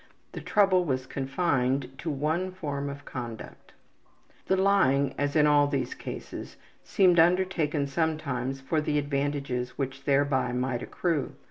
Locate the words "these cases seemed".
5.67-7.19